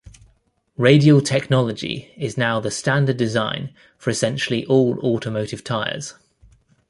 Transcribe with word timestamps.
Radial 0.79 1.21
technology 1.21 2.11
is 2.17 2.35
now 2.35 2.59
the 2.59 2.71
standard 2.71 3.17
design 3.17 3.71
for 3.99 4.09
essentially 4.09 4.65
all 4.65 4.97
automotive 5.01 5.63
tires. 5.63 6.15